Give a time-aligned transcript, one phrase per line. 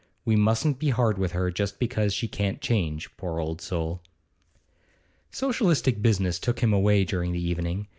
[0.25, 4.01] We mustn't be hard with her just because she can't change, poor old soul.'
[5.29, 7.87] Socialistic business took him away during the evening.